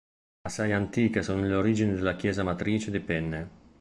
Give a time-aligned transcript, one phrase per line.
[0.41, 3.49] Assai antiche sono le origini della chiesa matrice di Penne.